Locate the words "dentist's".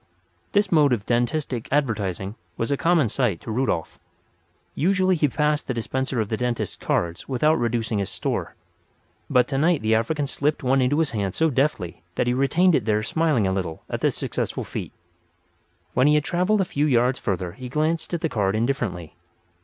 6.37-6.75